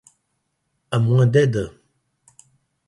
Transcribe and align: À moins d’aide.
À 0.89 0.97
moins 0.97 1.27
d’aide. 1.27 1.71